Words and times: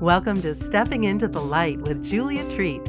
Welcome 0.00 0.40
to 0.42 0.54
Stepping 0.54 1.02
into 1.02 1.26
the 1.26 1.40
Light 1.40 1.80
with 1.80 2.04
Julia 2.04 2.48
Treat, 2.48 2.82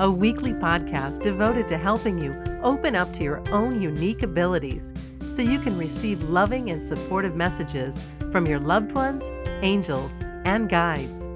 a 0.00 0.10
weekly 0.10 0.52
podcast 0.52 1.22
devoted 1.22 1.68
to 1.68 1.78
helping 1.78 2.18
you 2.18 2.34
open 2.64 2.96
up 2.96 3.12
to 3.12 3.22
your 3.22 3.48
own 3.52 3.80
unique 3.80 4.24
abilities 4.24 4.92
so 5.30 5.40
you 5.40 5.60
can 5.60 5.78
receive 5.78 6.20
loving 6.24 6.70
and 6.70 6.82
supportive 6.82 7.36
messages 7.36 8.02
from 8.32 8.44
your 8.44 8.58
loved 8.58 8.90
ones, 8.90 9.30
angels, 9.62 10.24
and 10.44 10.68
guides. 10.68 11.30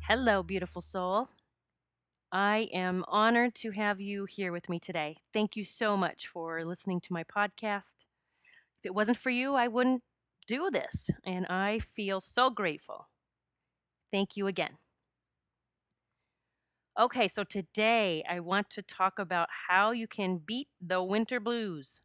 Hello, 0.00 0.42
beautiful 0.42 0.82
soul. 0.82 1.30
I 2.30 2.68
am 2.74 3.06
honored 3.08 3.54
to 3.54 3.70
have 3.70 4.02
you 4.02 4.26
here 4.26 4.52
with 4.52 4.68
me 4.68 4.78
today. 4.78 5.16
Thank 5.32 5.56
you 5.56 5.64
so 5.64 5.96
much 5.96 6.28
for 6.28 6.62
listening 6.62 7.00
to 7.00 7.14
my 7.14 7.24
podcast. 7.24 8.04
If 8.80 8.84
it 8.84 8.94
wasn't 8.94 9.16
for 9.16 9.30
you, 9.30 9.54
I 9.54 9.66
wouldn't 9.66 10.02
do 10.46 10.70
this, 10.70 11.10
and 11.24 11.46
I 11.46 11.78
feel 11.78 12.20
so 12.20 12.50
grateful. 12.50 13.08
Thank 14.10 14.36
you 14.36 14.46
again. 14.46 14.78
Okay, 16.98 17.26
so 17.26 17.42
today 17.42 18.22
I 18.28 18.38
want 18.40 18.70
to 18.70 18.82
talk 18.82 19.18
about 19.18 19.48
how 19.68 19.90
you 19.90 20.06
can 20.06 20.38
beat 20.38 20.68
the 20.80 21.02
winter 21.02 21.40
blues, 21.40 22.00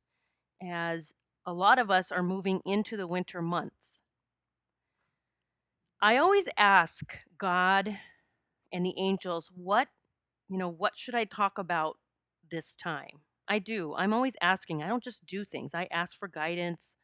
as 0.61 1.13
a 1.45 1.53
lot 1.53 1.79
of 1.79 1.91
us 1.91 2.11
are 2.11 2.23
moving 2.23 2.61
into 2.65 2.97
the 2.97 3.07
winter 3.07 3.41
months. 3.41 4.01
I 6.01 6.17
always 6.17 6.47
ask 6.57 7.17
God 7.37 7.99
and 8.71 8.85
the 8.85 8.95
angels, 8.97 9.51
what, 9.55 9.89
you 10.49 10.57
know, 10.57 10.69
what 10.69 10.97
should 10.97 11.15
I 11.15 11.25
talk 11.25 11.57
about 11.57 11.97
this 12.49 12.75
time? 12.75 13.21
I 13.47 13.59
do. 13.59 13.95
I'm 13.95 14.13
always 14.13 14.35
asking. 14.41 14.83
I 14.83 14.87
don't 14.87 15.03
just 15.03 15.25
do 15.25 15.45
things, 15.45 15.73
I 15.75 15.87
ask 15.91 16.17
for 16.17 16.27
guidance. 16.27 16.97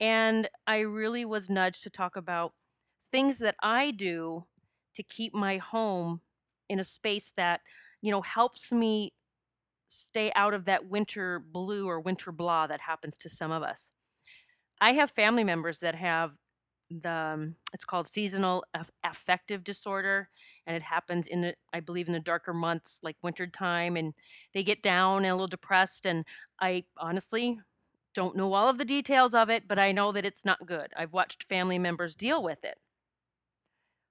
And 0.00 0.48
I 0.66 0.80
really 0.80 1.24
was 1.24 1.48
nudged 1.48 1.82
to 1.84 1.90
talk 1.90 2.16
about 2.16 2.54
things 3.02 3.38
that 3.38 3.56
I 3.62 3.90
do 3.90 4.46
to 4.94 5.02
keep 5.02 5.34
my 5.34 5.58
home 5.58 6.22
in 6.68 6.78
a 6.78 6.84
space 6.84 7.32
that, 7.36 7.60
you 8.00 8.10
know, 8.10 8.22
helps 8.22 8.72
me 8.72 9.12
stay 9.88 10.32
out 10.34 10.54
of 10.54 10.64
that 10.66 10.86
winter 10.88 11.38
blue 11.40 11.88
or 11.88 12.00
winter 12.00 12.32
blah 12.32 12.66
that 12.66 12.82
happens 12.82 13.18
to 13.18 13.28
some 13.28 13.52
of 13.52 13.62
us. 13.62 13.92
I 14.80 14.92
have 14.92 15.10
family 15.10 15.44
members 15.44 15.80
that 15.80 15.94
have 15.94 16.36
the 16.90 17.10
um, 17.10 17.56
it's 17.72 17.84
called 17.84 18.06
seasonal 18.06 18.64
aff- 18.74 18.90
affective 19.04 19.64
disorder 19.64 20.28
and 20.66 20.76
it 20.76 20.82
happens 20.82 21.26
in 21.26 21.40
the 21.40 21.56
i 21.72 21.80
believe 21.80 22.08
in 22.08 22.14
the 22.14 22.20
darker 22.20 22.54
months 22.54 23.00
like 23.02 23.16
winter 23.22 23.46
time 23.46 23.96
and 23.96 24.14
they 24.52 24.62
get 24.62 24.82
down 24.82 25.18
and 25.24 25.28
a 25.32 25.34
little 25.34 25.48
depressed 25.48 26.06
and 26.06 26.26
i 26.60 26.84
honestly 26.98 27.58
don't 28.14 28.36
know 28.36 28.54
all 28.54 28.68
of 28.68 28.78
the 28.78 28.84
details 28.84 29.34
of 29.34 29.50
it, 29.50 29.66
but 29.68 29.78
I 29.78 29.92
know 29.92 30.12
that 30.12 30.24
it's 30.24 30.44
not 30.44 30.66
good. 30.66 30.92
I've 30.96 31.12
watched 31.12 31.42
family 31.44 31.78
members 31.78 32.14
deal 32.14 32.42
with 32.42 32.64
it. 32.64 32.78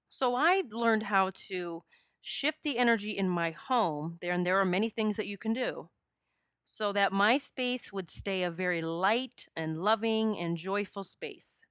So 0.08 0.34
I 0.34 0.62
learned 0.70 1.04
how 1.04 1.30
to 1.48 1.82
shift 2.20 2.62
the 2.62 2.78
energy 2.78 3.10
in 3.10 3.28
my 3.28 3.50
home 3.50 4.18
there, 4.20 4.32
and 4.32 4.44
there 4.44 4.60
are 4.60 4.64
many 4.64 4.88
things 4.88 5.16
that 5.16 5.26
you 5.26 5.36
can 5.36 5.52
do 5.52 5.88
so 6.64 6.92
that 6.92 7.12
my 7.12 7.38
space 7.38 7.92
would 7.92 8.10
stay 8.10 8.42
a 8.42 8.50
very 8.50 8.80
light 8.80 9.48
and 9.54 9.78
loving 9.78 10.38
and 10.38 10.56
joyful 10.56 11.04
space. 11.04 11.66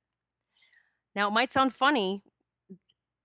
Now, 1.15 1.27
it 1.27 1.31
might 1.31 1.51
sound 1.51 1.73
funny 1.73 2.21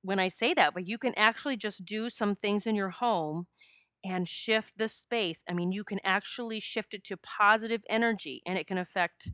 when 0.03 0.19
I 0.19 0.29
say 0.29 0.55
that, 0.55 0.73
but 0.75 0.87
you 0.87 0.99
can 0.99 1.15
actually 1.17 1.57
just 1.57 1.85
do 1.85 2.09
some 2.09 2.35
things 2.35 2.67
in 2.67 2.75
your 2.75 2.91
home 2.91 3.47
and 4.05 4.29
shift 4.29 4.79
the 4.79 4.89
space. 4.89 5.43
I 5.49 5.53
mean, 5.55 5.73
you 5.73 5.85
can 5.85 6.01
actually 6.05 6.61
shift 6.61 6.95
it 6.95 7.05
to 7.05 7.17
positive 7.17 7.83
energy 7.89 8.43
and 8.47 8.59
it 8.59 8.67
can 8.67 8.79
affect 8.79 9.31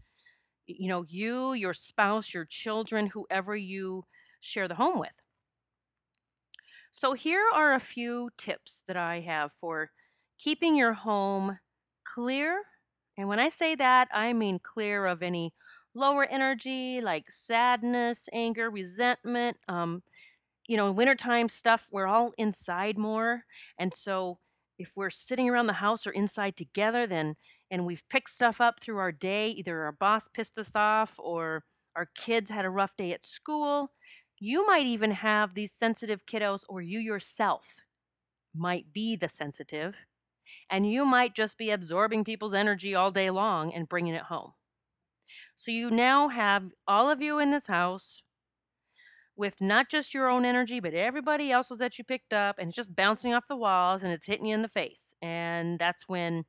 you 0.66 0.88
know, 0.88 1.04
you, 1.08 1.52
your 1.52 1.72
spouse, 1.72 2.32
your 2.32 2.44
children, 2.44 3.08
whoever 3.08 3.56
you 3.56 4.04
share 4.40 4.68
the 4.68 4.76
home 4.76 4.98
with. 4.98 5.24
So 6.92 7.14
here 7.14 7.44
are 7.52 7.74
a 7.74 7.80
few 7.80 8.30
tips 8.36 8.82
that 8.86 8.96
I 8.96 9.20
have 9.20 9.52
for 9.52 9.90
keeping 10.38 10.76
your 10.76 10.92
home 10.92 11.58
clear. 12.04 12.62
And 13.16 13.28
when 13.28 13.40
I 13.40 13.48
say 13.48 13.74
that, 13.74 14.08
I 14.12 14.32
mean 14.32 14.58
clear 14.58 15.06
of 15.06 15.22
any 15.22 15.54
lower 15.94 16.24
energy 16.24 17.00
like 17.00 17.30
sadness, 17.30 18.28
anger, 18.32 18.70
resentment. 18.70 19.58
Um, 19.68 20.02
you 20.68 20.76
know, 20.76 20.92
wintertime 20.92 21.48
stuff, 21.48 21.88
we're 21.92 22.06
all 22.06 22.32
inside 22.38 22.98
more. 22.98 23.44
And 23.78 23.94
so 23.94 24.38
if 24.78 24.92
we're 24.96 25.10
sitting 25.10 25.48
around 25.48 25.66
the 25.66 25.74
house 25.74 26.06
or 26.06 26.10
inside 26.10 26.56
together, 26.56 27.06
then 27.06 27.36
and 27.70 27.86
we've 27.86 28.08
picked 28.08 28.30
stuff 28.30 28.60
up 28.60 28.80
through 28.80 28.98
our 28.98 29.12
day, 29.12 29.50
either 29.50 29.82
our 29.82 29.92
boss 29.92 30.28
pissed 30.28 30.58
us 30.58 30.76
off 30.76 31.14
or 31.18 31.64
our 31.96 32.08
kids 32.14 32.50
had 32.50 32.64
a 32.64 32.70
rough 32.70 32.96
day 32.96 33.12
at 33.12 33.24
school, 33.24 33.92
you 34.38 34.66
might 34.66 34.86
even 34.86 35.12
have 35.12 35.54
these 35.54 35.72
sensitive 35.72 36.26
kiddos, 36.26 36.62
or 36.68 36.82
you 36.82 36.98
yourself 36.98 37.80
might 38.54 38.92
be 38.92 39.16
the 39.16 39.28
sensitive, 39.28 39.96
and 40.68 40.90
you 40.90 41.04
might 41.04 41.34
just 41.34 41.56
be 41.56 41.70
absorbing 41.70 42.24
people's 42.24 42.54
energy 42.54 42.94
all 42.94 43.10
day 43.10 43.30
long 43.30 43.72
and 43.72 43.88
bringing 43.88 44.14
it 44.14 44.22
home. 44.24 44.52
So 45.56 45.70
you 45.70 45.90
now 45.90 46.28
have 46.28 46.72
all 46.86 47.08
of 47.10 47.22
you 47.22 47.38
in 47.38 47.50
this 47.50 47.68
house 47.68 48.22
with 49.36 49.60
not 49.60 49.90
just 49.90 50.14
your 50.14 50.28
own 50.28 50.44
energy, 50.44 50.80
but 50.80 50.94
everybody 50.94 51.50
else's 51.50 51.78
that 51.78 51.98
you 51.98 52.04
picked 52.04 52.32
up, 52.32 52.58
and 52.58 52.68
it's 52.68 52.76
just 52.76 52.94
bouncing 52.94 53.34
off 53.34 53.48
the 53.48 53.56
walls 53.56 54.02
and 54.02 54.12
it's 54.12 54.26
hitting 54.26 54.46
you 54.46 54.54
in 54.54 54.62
the 54.62 54.68
face. 54.68 55.14
And 55.22 55.78
that's 55.78 56.08
when 56.08 56.44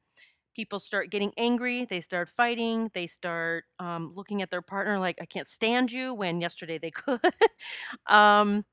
people 0.56 0.79
start 0.79 1.12
getting 1.12 1.34
angry, 1.38 1.85
they 1.85 2.01
start 2.01 2.29
fighting, 2.29 2.91
they 2.94 3.07
start 3.07 3.66
um, 3.79 4.12
looking 4.16 4.41
at 4.41 4.51
their 4.51 4.62
partner 4.62 5.00
like, 5.00 5.18
I 5.22 5.25
can't 5.25 5.47
stand 5.47 5.91
you, 5.91 6.13
when 6.13 6.41
yesterday 6.41 6.78
they 6.78 6.91
could. 6.91 7.19
um, 8.07 8.66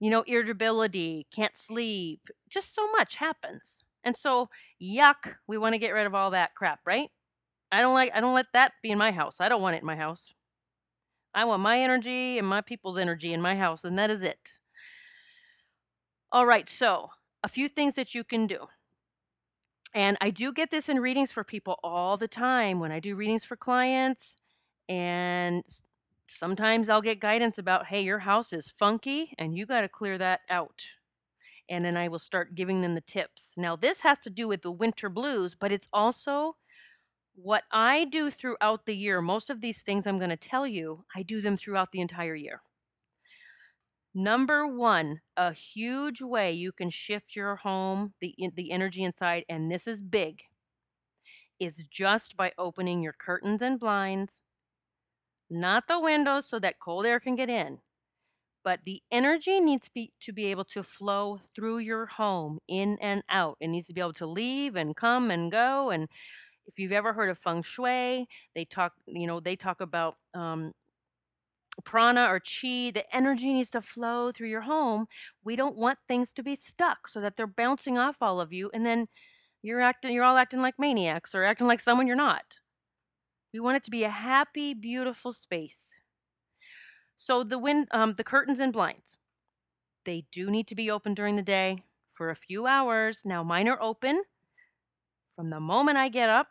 you 0.00 0.10
know, 0.10 0.22
irritability, 0.26 1.26
can't 1.34 1.56
sleep, 1.56 2.20
just 2.50 2.74
so 2.74 2.90
much 2.92 3.16
happens. 3.16 3.84
And 4.04 4.16
so, 4.16 4.48
yuck, 4.82 5.36
we 5.46 5.56
want 5.58 5.74
to 5.74 5.78
get 5.78 5.94
rid 5.94 6.06
of 6.06 6.14
all 6.14 6.30
that 6.32 6.54
crap, 6.54 6.80
right? 6.86 7.10
I 7.72 7.82
don't 7.82 7.94
like 7.94 8.12
I 8.14 8.20
don't 8.20 8.34
let 8.34 8.46
that 8.54 8.72
be 8.82 8.90
in 8.90 8.98
my 8.98 9.12
house. 9.12 9.40
I 9.40 9.48
don't 9.48 9.62
want 9.62 9.76
it 9.76 9.82
in 9.82 9.86
my 9.86 9.96
house. 9.96 10.34
I 11.34 11.44
want 11.44 11.62
my 11.62 11.78
energy 11.80 12.38
and 12.38 12.46
my 12.46 12.60
people's 12.60 12.98
energy 12.98 13.32
in 13.32 13.40
my 13.40 13.56
house, 13.56 13.84
and 13.84 13.98
that 13.98 14.10
is 14.10 14.22
it. 14.22 14.58
All 16.30 16.46
right, 16.46 16.68
so 16.68 17.10
a 17.42 17.48
few 17.48 17.68
things 17.68 17.94
that 17.96 18.14
you 18.14 18.24
can 18.24 18.46
do. 18.46 18.68
And 19.94 20.16
I 20.20 20.30
do 20.30 20.52
get 20.52 20.70
this 20.70 20.88
in 20.88 20.98
readings 20.98 21.30
for 21.30 21.44
people 21.44 21.78
all 21.84 22.16
the 22.16 22.26
time 22.26 22.80
when 22.80 22.90
I 22.90 22.98
do 22.98 23.14
readings 23.14 23.44
for 23.44 23.56
clients. 23.56 24.36
And 24.88 25.62
sometimes 26.26 26.88
I'll 26.88 27.00
get 27.00 27.20
guidance 27.20 27.58
about, 27.58 27.86
hey, 27.86 28.00
your 28.02 28.20
house 28.20 28.52
is 28.52 28.70
funky 28.70 29.34
and 29.38 29.56
you 29.56 29.66
got 29.66 29.82
to 29.82 29.88
clear 29.88 30.18
that 30.18 30.40
out. 30.50 30.84
And 31.68 31.84
then 31.84 31.96
I 31.96 32.08
will 32.08 32.18
start 32.18 32.56
giving 32.56 32.82
them 32.82 32.94
the 32.94 33.00
tips. 33.00 33.54
Now, 33.56 33.76
this 33.76 34.02
has 34.02 34.18
to 34.20 34.30
do 34.30 34.48
with 34.48 34.62
the 34.62 34.72
winter 34.72 35.08
blues, 35.08 35.54
but 35.54 35.70
it's 35.70 35.88
also 35.92 36.56
what 37.34 37.64
I 37.70 38.04
do 38.04 38.30
throughout 38.30 38.86
the 38.86 38.96
year, 38.96 39.20
most 39.20 39.50
of 39.50 39.60
these 39.60 39.82
things 39.82 40.06
I'm 40.06 40.18
going 40.18 40.30
to 40.30 40.36
tell 40.36 40.66
you, 40.66 41.04
I 41.14 41.22
do 41.22 41.40
them 41.40 41.56
throughout 41.56 41.92
the 41.92 42.00
entire 42.00 42.34
year. 42.34 42.62
Number 44.14 44.66
one, 44.66 45.20
a 45.36 45.52
huge 45.52 46.22
way 46.22 46.52
you 46.52 46.70
can 46.70 46.90
shift 46.90 47.34
your 47.34 47.56
home, 47.56 48.14
the, 48.20 48.34
the 48.54 48.70
energy 48.70 49.02
inside, 49.02 49.44
and 49.48 49.70
this 49.70 49.88
is 49.88 50.00
big, 50.00 50.42
is 51.58 51.88
just 51.90 52.36
by 52.36 52.52
opening 52.56 53.02
your 53.02 53.12
curtains 53.12 53.60
and 53.60 53.80
blinds, 53.80 54.42
not 55.50 55.88
the 55.88 55.98
windows 55.98 56.48
so 56.48 56.60
that 56.60 56.78
cold 56.78 57.06
air 57.06 57.18
can 57.18 57.34
get 57.34 57.50
in, 57.50 57.80
but 58.62 58.80
the 58.86 59.02
energy 59.10 59.58
needs 59.58 59.88
to 59.88 59.92
be, 59.92 60.12
to 60.20 60.32
be 60.32 60.46
able 60.46 60.64
to 60.64 60.84
flow 60.84 61.40
through 61.54 61.78
your 61.78 62.06
home, 62.06 62.60
in 62.68 62.96
and 63.00 63.24
out. 63.28 63.56
It 63.60 63.68
needs 63.68 63.88
to 63.88 63.94
be 63.94 64.00
able 64.00 64.12
to 64.14 64.26
leave 64.26 64.76
and 64.76 64.94
come 64.94 65.30
and 65.30 65.50
go. 65.50 65.90
And 65.90 66.08
if 66.66 66.78
you've 66.78 66.92
ever 66.92 67.12
heard 67.12 67.30
of 67.30 67.38
feng 67.38 67.62
shui, 67.62 68.26
they 68.54 68.64
talk, 68.64 68.94
you 69.06 69.26
know, 69.26 69.40
they 69.40 69.56
talk 69.56 69.80
about 69.80 70.16
um, 70.34 70.72
prana 71.84 72.26
or 72.26 72.40
chi, 72.40 72.90
the 72.90 73.04
energy 73.12 73.52
needs 73.52 73.70
to 73.70 73.80
flow 73.80 74.30
through 74.30 74.48
your 74.48 74.62
home. 74.62 75.06
We 75.42 75.56
don't 75.56 75.76
want 75.76 75.98
things 76.06 76.32
to 76.34 76.42
be 76.42 76.56
stuck 76.56 77.08
so 77.08 77.20
that 77.20 77.36
they're 77.36 77.46
bouncing 77.46 77.98
off 77.98 78.16
all 78.20 78.40
of 78.40 78.52
you 78.52 78.70
and 78.72 78.86
then 78.86 79.08
you're 79.62 79.80
acting 79.80 80.12
you're 80.12 80.24
all 80.24 80.36
acting 80.36 80.60
like 80.60 80.78
maniacs 80.78 81.34
or 81.34 81.44
acting 81.44 81.66
like 81.66 81.80
someone 81.80 82.06
you're 82.06 82.16
not. 82.16 82.58
We 83.52 83.60
want 83.60 83.76
it 83.76 83.84
to 83.84 83.90
be 83.90 84.04
a 84.04 84.10
happy, 84.10 84.74
beautiful 84.74 85.32
space. 85.32 86.00
So 87.16 87.42
the 87.44 87.58
wind 87.58 87.88
um, 87.90 88.14
the 88.14 88.24
curtains 88.24 88.60
and 88.60 88.72
blinds. 88.72 89.16
They 90.04 90.26
do 90.30 90.50
need 90.50 90.66
to 90.68 90.74
be 90.74 90.90
open 90.90 91.14
during 91.14 91.36
the 91.36 91.42
day 91.42 91.84
for 92.08 92.28
a 92.28 92.34
few 92.36 92.66
hours. 92.66 93.22
Now 93.24 93.42
mine 93.42 93.68
are 93.68 93.80
open 93.82 94.24
from 95.34 95.50
the 95.50 95.60
moment 95.60 95.96
I 95.96 96.08
get 96.08 96.28
up 96.28 96.48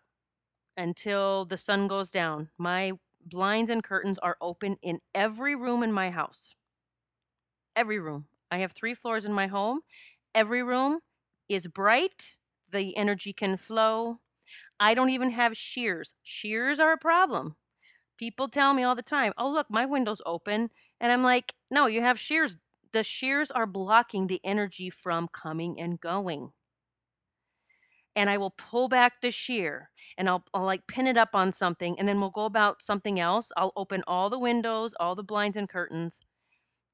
until 0.78 1.46
the 1.46 1.58
sun 1.58 1.88
goes 1.88 2.10
down. 2.12 2.50
My 2.58 2.94
blinds 3.26 3.70
and 3.70 3.84
curtains 3.84 4.20
are 4.20 4.38
open 4.42 4.78
in 4.82 5.00
every 5.16 5.56
room 5.56 5.84
in 5.84 5.92
my 5.94 6.10
house. 6.12 6.56
Every 7.76 8.00
room. 8.00 8.28
I 8.52 8.60
have 8.60 8.72
three 8.72 8.94
floors 8.94 9.26
in 9.26 9.34
my 9.34 9.48
home. 9.48 9.82
Every 10.36 10.64
room 10.64 11.00
is 11.50 11.68
bright. 11.68 12.38
The 12.72 12.96
energy 12.98 13.34
can 13.34 13.58
flow. 13.58 14.20
I 14.80 14.94
don't 14.94 15.10
even 15.12 15.32
have 15.32 15.58
sheers. 15.58 16.16
Sheers 16.24 16.80
are 16.80 16.94
a 16.94 16.98
problem 16.98 17.56
People 18.18 18.48
tell 18.48 18.74
me 18.74 18.84
all 18.84 18.96
the 18.96 19.02
time, 19.04 19.34
"Oh, 19.38 19.50
look, 19.50 19.70
my 19.70 19.86
window's 19.86 20.22
open." 20.26 20.72
And 21.00 21.12
I'm 21.12 21.24
like, 21.24 21.56
"No, 21.72 21.88
you 21.88 22.02
have 22.02 22.20
sheers. 22.20 22.58
The 22.94 23.04
sheers 23.04 23.52
are 23.52 23.68
blocking 23.68 24.28
the 24.28 24.42
energy 24.44 24.90
from 24.90 25.28
coming 25.28 25.80
and 25.80 26.00
going." 26.00 26.54
And 28.16 28.30
I 28.30 28.38
will 28.38 28.52
pull 28.52 28.88
back 28.88 29.22
the 29.22 29.32
sheer 29.32 29.90
and 30.18 30.30
I'll, 30.30 30.44
I'll 30.54 30.66
like 30.66 30.86
pin 30.88 31.08
it 31.08 31.18
up 31.18 31.30
on 31.34 31.52
something 31.52 31.98
and 31.98 32.08
then 32.08 32.20
we'll 32.20 32.30
go 32.30 32.46
about 32.46 32.82
something 32.82 33.20
else. 33.20 33.52
I'll 33.58 33.74
open 33.76 34.04
all 34.06 34.30
the 34.30 34.40
windows, 34.40 34.94
all 35.00 35.16
the 35.16 35.24
blinds 35.24 35.58
and 35.58 35.68
curtains. 35.68 36.22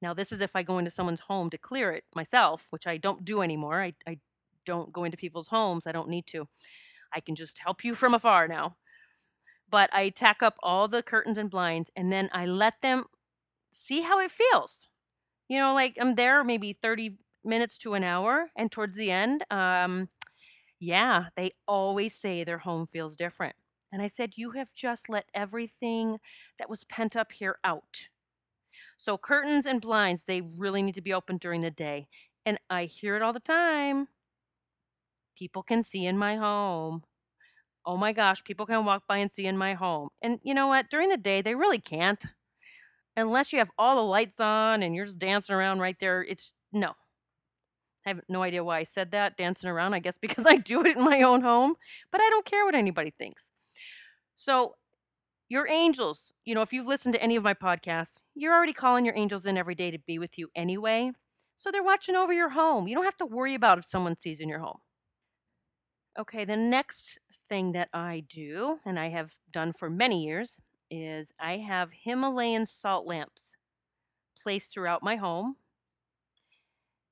Now, 0.00 0.14
this 0.14 0.32
is 0.32 0.40
if 0.40 0.56
I 0.56 0.62
go 0.62 0.78
into 0.78 0.90
someone's 0.90 1.20
home 1.20 1.50
to 1.50 1.58
clear 1.58 1.92
it 1.92 2.04
myself, 2.14 2.68
which 2.70 2.86
I 2.86 2.96
don't 2.96 3.24
do 3.24 3.42
anymore. 3.42 3.82
I, 3.82 3.94
I 4.06 4.18
don't 4.64 4.92
go 4.92 5.04
into 5.04 5.18
people's 5.18 5.48
homes. 5.48 5.86
I 5.86 5.92
don't 5.92 6.08
need 6.08 6.26
to. 6.28 6.48
I 7.12 7.20
can 7.20 7.34
just 7.34 7.58
help 7.58 7.84
you 7.84 7.94
from 7.94 8.14
afar 8.14 8.48
now. 8.48 8.76
But 9.68 9.90
I 9.92 10.08
tack 10.08 10.42
up 10.42 10.56
all 10.62 10.88
the 10.88 11.02
curtains 11.02 11.36
and 11.38 11.50
blinds 11.50 11.90
and 11.94 12.10
then 12.10 12.30
I 12.32 12.46
let 12.46 12.80
them 12.80 13.04
see 13.70 14.00
how 14.00 14.18
it 14.20 14.30
feels. 14.30 14.88
You 15.48 15.58
know, 15.58 15.74
like 15.74 15.96
I'm 16.00 16.14
there 16.14 16.42
maybe 16.44 16.72
30 16.72 17.18
minutes 17.44 17.78
to 17.78 17.94
an 17.94 18.04
hour, 18.04 18.50
and 18.56 18.70
towards 18.70 18.96
the 18.96 19.10
end, 19.10 19.44
um, 19.50 20.08
yeah, 20.80 21.26
they 21.36 21.52
always 21.68 22.14
say 22.14 22.44
their 22.44 22.58
home 22.58 22.86
feels 22.86 23.16
different. 23.16 23.56
And 23.92 24.02
I 24.02 24.08
said, 24.08 24.34
You 24.36 24.52
have 24.52 24.74
just 24.74 25.08
let 25.08 25.26
everything 25.34 26.18
that 26.58 26.70
was 26.70 26.84
pent 26.84 27.16
up 27.16 27.32
here 27.32 27.58
out. 27.64 28.08
So, 28.98 29.18
curtains 29.18 29.66
and 29.66 29.80
blinds, 29.80 30.24
they 30.24 30.40
really 30.42 30.82
need 30.82 30.94
to 30.96 31.02
be 31.02 31.12
open 31.14 31.38
during 31.38 31.62
the 31.62 31.70
day. 31.70 32.08
And 32.46 32.58
I 32.70 32.84
hear 32.86 33.16
it 33.16 33.22
all 33.22 33.32
the 33.32 33.40
time. 33.40 34.08
People 35.36 35.62
can 35.62 35.82
see 35.82 36.04
in 36.06 36.18
my 36.18 36.36
home. 36.36 37.02
Oh 37.86 37.96
my 37.96 38.12
gosh, 38.12 38.44
people 38.44 38.66
can 38.66 38.84
walk 38.84 39.04
by 39.08 39.18
and 39.18 39.32
see 39.32 39.46
in 39.46 39.58
my 39.58 39.74
home. 39.74 40.10
And 40.22 40.40
you 40.44 40.54
know 40.54 40.68
what? 40.68 40.90
During 40.90 41.08
the 41.10 41.16
day, 41.18 41.42
they 41.42 41.54
really 41.56 41.78
can't. 41.80 42.24
Unless 43.16 43.52
you 43.52 43.58
have 43.60 43.70
all 43.78 43.96
the 43.96 44.02
lights 44.02 44.40
on 44.40 44.82
and 44.82 44.94
you're 44.94 45.06
just 45.06 45.18
dancing 45.18 45.54
around 45.54 45.80
right 45.80 45.98
there. 45.98 46.22
It's 46.22 46.54
no. 46.72 46.94
I 48.06 48.10
have 48.10 48.20
no 48.28 48.42
idea 48.42 48.64
why 48.64 48.78
I 48.78 48.82
said 48.84 49.10
that, 49.12 49.36
dancing 49.36 49.70
around. 49.70 49.94
I 49.94 49.98
guess 50.00 50.18
because 50.22 50.46
I 50.46 50.56
do 50.56 50.84
it 50.84 50.96
in 50.96 51.04
my 51.04 51.22
own 51.22 51.42
home, 51.42 51.74
but 52.10 52.20
I 52.20 52.28
don't 52.30 52.46
care 52.46 52.64
what 52.64 52.74
anybody 52.74 53.10
thinks. 53.10 53.50
So, 54.36 54.76
your 55.48 55.68
angels, 55.68 56.32
you 56.44 56.54
know, 56.54 56.62
if 56.62 56.72
you've 56.72 56.86
listened 56.86 57.14
to 57.14 57.22
any 57.22 57.36
of 57.36 57.42
my 57.42 57.54
podcasts, 57.54 58.22
you're 58.34 58.54
already 58.54 58.72
calling 58.72 59.04
your 59.04 59.16
angels 59.16 59.46
in 59.46 59.58
every 59.58 59.74
day 59.74 59.90
to 59.90 59.98
be 59.98 60.18
with 60.18 60.38
you 60.38 60.48
anyway. 60.54 61.12
So 61.56 61.70
they're 61.70 61.82
watching 61.82 62.16
over 62.16 62.32
your 62.32 62.50
home. 62.50 62.88
You 62.88 62.94
don't 62.94 63.04
have 63.04 63.18
to 63.18 63.26
worry 63.26 63.54
about 63.54 63.78
if 63.78 63.84
someone 63.84 64.18
sees 64.18 64.40
in 64.40 64.48
your 64.48 64.60
home. 64.60 64.78
Okay, 66.18 66.44
the 66.44 66.56
next 66.56 67.18
thing 67.32 67.72
that 67.72 67.88
I 67.92 68.24
do, 68.28 68.80
and 68.84 68.98
I 68.98 69.08
have 69.08 69.34
done 69.50 69.72
for 69.72 69.88
many 69.88 70.24
years, 70.24 70.58
is 70.90 71.32
I 71.38 71.58
have 71.58 71.92
Himalayan 71.92 72.66
salt 72.66 73.06
lamps 73.06 73.56
placed 74.40 74.72
throughout 74.72 75.02
my 75.02 75.16
home. 75.16 75.56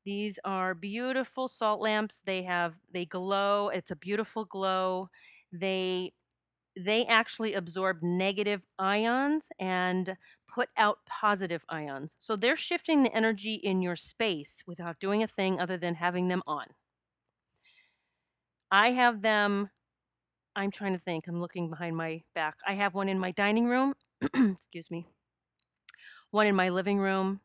These 0.04 0.38
are 0.44 0.74
beautiful 0.74 1.48
salt 1.48 1.80
lamps. 1.80 2.20
They 2.24 2.42
have 2.44 2.74
they 2.92 3.04
glow. 3.04 3.68
It's 3.68 3.90
a 3.90 3.96
beautiful 3.96 4.44
glow. 4.44 5.10
They 5.52 6.12
they 6.76 7.04
actually 7.06 7.54
absorb 7.54 8.02
negative 8.02 8.66
ions 8.78 9.50
and 9.58 10.16
put 10.52 10.68
out 10.76 11.00
positive 11.08 11.64
ions. 11.68 12.16
So 12.20 12.36
they're 12.36 12.56
shifting 12.56 13.02
the 13.02 13.14
energy 13.14 13.54
in 13.54 13.82
your 13.82 13.96
space 13.96 14.62
without 14.66 15.00
doing 15.00 15.22
a 15.22 15.26
thing 15.26 15.60
other 15.60 15.76
than 15.76 15.96
having 15.96 16.28
them 16.28 16.42
on. 16.46 16.66
I 18.70 18.90
have 18.92 19.22
them 19.22 19.70
I'm 20.56 20.70
trying 20.72 20.92
to 20.92 20.98
think. 20.98 21.28
I'm 21.28 21.40
looking 21.40 21.70
behind 21.70 21.96
my 21.96 22.22
back. 22.34 22.56
I 22.66 22.74
have 22.74 22.94
one 22.94 23.08
in 23.08 23.18
my 23.18 23.30
dining 23.30 23.66
room. 23.66 23.94
Excuse 24.34 24.90
me. 24.90 25.06
One 26.30 26.46
in 26.48 26.56
my 26.56 26.68
living 26.70 26.98
room. 26.98 27.40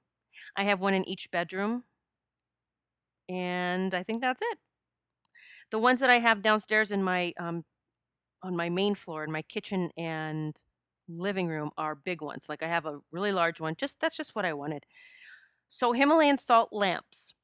I 0.57 0.63
have 0.63 0.79
one 0.81 0.93
in 0.95 1.07
each 1.07 1.31
bedroom. 1.31 1.83
And 3.29 3.93
I 3.93 4.03
think 4.03 4.21
that's 4.21 4.41
it. 4.41 4.57
The 5.71 5.79
ones 5.79 5.99
that 5.99 6.09
I 6.09 6.19
have 6.19 6.41
downstairs 6.41 6.91
in 6.91 7.03
my 7.03 7.33
um, 7.39 7.63
on 8.43 8.55
my 8.55 8.69
main 8.69 8.95
floor 8.95 9.23
in 9.23 9.31
my 9.31 9.41
kitchen 9.43 9.91
and 9.97 10.55
living 11.09 11.47
room 11.49 11.71
are 11.77 11.95
big 11.95 12.21
ones. 12.21 12.47
Like 12.49 12.63
I 12.63 12.67
have 12.67 12.85
a 12.85 12.99
really 13.11 13.31
large 13.31 13.61
one. 13.61 13.75
Just 13.77 13.99
that's 13.99 14.17
just 14.17 14.35
what 14.35 14.45
I 14.45 14.53
wanted. 14.53 14.85
So 15.69 15.93
Himalayan 15.93 16.37
salt 16.37 16.69
lamps. 16.73 17.35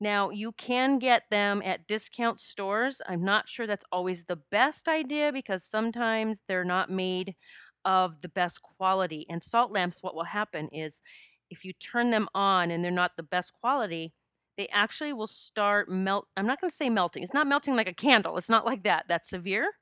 Now, 0.00 0.30
you 0.30 0.52
can 0.52 0.98
get 0.98 1.24
them 1.30 1.62
at 1.64 1.86
discount 1.86 2.40
stores. 2.40 3.02
I'm 3.08 3.24
not 3.24 3.48
sure 3.48 3.66
that's 3.66 3.84
always 3.92 4.24
the 4.26 4.36
best 4.36 4.88
idea 4.88 5.32
because 5.32 5.64
sometimes 5.64 6.42
they're 6.48 6.64
not 6.64 6.90
made 6.90 7.36
of 7.84 8.22
the 8.22 8.28
best 8.28 8.62
quality. 8.62 9.26
And 9.30 9.42
salt 9.42 9.72
lamps, 9.72 10.02
what 10.02 10.14
will 10.14 10.24
happen 10.24 10.68
is 10.70 11.02
if 11.50 11.64
you 11.64 11.72
turn 11.74 12.10
them 12.10 12.28
on 12.34 12.70
and 12.70 12.84
they're 12.84 12.90
not 12.90 13.16
the 13.16 13.22
best 13.22 13.52
quality, 13.54 14.14
they 14.56 14.68
actually 14.68 15.12
will 15.12 15.26
start 15.26 15.88
melt. 15.88 16.28
I'm 16.36 16.46
not 16.46 16.60
going 16.60 16.70
to 16.70 16.76
say 16.76 16.88
melting. 16.88 17.22
It's 17.22 17.34
not 17.34 17.46
melting 17.46 17.76
like 17.76 17.88
a 17.88 17.94
candle. 17.94 18.36
It's 18.36 18.48
not 18.48 18.66
like 18.66 18.84
that. 18.84 19.06
That's 19.08 19.28
severe. 19.28 19.72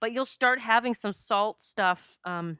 But 0.00 0.12
you'll 0.12 0.26
start 0.26 0.60
having 0.60 0.94
some 0.94 1.12
salt 1.12 1.60
stuff, 1.60 2.18
um, 2.24 2.58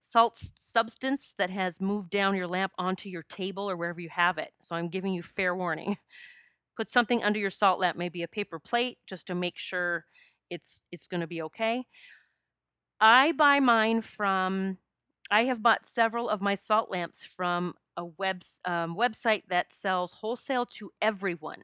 salt 0.00 0.36
substance 0.36 1.34
that 1.38 1.50
has 1.50 1.80
moved 1.80 2.10
down 2.10 2.36
your 2.36 2.48
lamp 2.48 2.72
onto 2.78 3.08
your 3.08 3.22
table 3.22 3.70
or 3.70 3.76
wherever 3.76 4.00
you 4.00 4.08
have 4.08 4.38
it. 4.38 4.52
So 4.60 4.76
I'm 4.76 4.88
giving 4.88 5.12
you 5.12 5.22
fair 5.22 5.54
warning. 5.54 5.96
Put 6.76 6.90
something 6.90 7.22
under 7.22 7.38
your 7.38 7.50
salt 7.50 7.80
lamp, 7.80 7.96
maybe 7.96 8.22
a 8.22 8.28
paper 8.28 8.58
plate, 8.58 8.98
just 9.06 9.26
to 9.28 9.34
make 9.34 9.56
sure 9.56 10.04
it's 10.50 10.82
it's 10.92 11.06
going 11.06 11.22
to 11.22 11.26
be 11.26 11.40
okay. 11.42 11.84
I 13.00 13.32
buy 13.32 13.60
mine 13.60 14.02
from. 14.02 14.78
I 15.30 15.44
have 15.44 15.62
bought 15.62 15.86
several 15.86 16.28
of 16.28 16.40
my 16.40 16.54
salt 16.54 16.90
lamps 16.90 17.24
from 17.24 17.74
a 17.96 18.04
web 18.04 18.42
um, 18.64 18.96
website 18.96 19.44
that 19.48 19.72
sells 19.72 20.12
wholesale 20.14 20.66
to 20.66 20.90
everyone, 21.00 21.62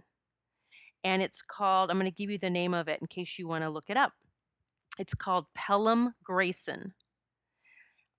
and 1.04 1.22
it's 1.22 1.42
called. 1.42 1.90
I'm 1.90 1.98
going 1.98 2.10
to 2.10 2.14
give 2.14 2.30
you 2.30 2.38
the 2.38 2.50
name 2.50 2.74
of 2.74 2.88
it 2.88 3.00
in 3.00 3.06
case 3.06 3.38
you 3.38 3.48
want 3.48 3.64
to 3.64 3.70
look 3.70 3.88
it 3.88 3.96
up. 3.96 4.12
It's 4.98 5.14
called 5.14 5.46
Pelham 5.54 6.14
Grayson. 6.24 6.94